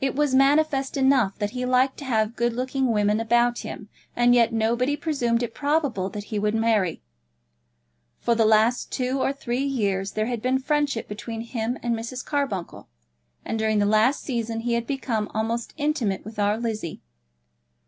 It 0.00 0.16
was 0.16 0.34
manifest 0.34 0.96
enough 0.96 1.38
that 1.38 1.50
he 1.52 1.64
liked 1.64 1.96
to 1.98 2.04
have 2.04 2.34
good 2.34 2.54
looking 2.54 2.90
women 2.90 3.20
about 3.20 3.60
him, 3.60 3.88
and 4.16 4.34
yet 4.34 4.52
nobody 4.52 4.96
presumed 4.96 5.44
it 5.44 5.54
probable 5.54 6.08
that 6.10 6.24
he 6.34 6.40
would 6.40 6.56
marry. 6.56 7.04
For 8.18 8.34
the 8.34 8.44
last 8.44 8.90
two 8.90 9.20
or 9.20 9.32
three 9.32 9.62
years 9.62 10.10
there 10.14 10.26
had 10.26 10.42
been 10.42 10.58
friendship 10.58 11.06
between 11.06 11.42
him 11.42 11.78
and 11.84 11.94
Mrs. 11.94 12.26
Carbuncle; 12.26 12.88
and 13.44 13.60
during 13.60 13.78
the 13.78 13.86
last 13.86 14.22
season 14.22 14.62
he 14.62 14.72
had 14.72 14.88
become 14.88 15.30
almost 15.32 15.72
intimate 15.76 16.24
with 16.24 16.40
our 16.40 16.58
Lizzie. 16.58 17.00